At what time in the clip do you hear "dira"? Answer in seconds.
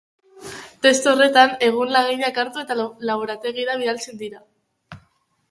4.25-4.43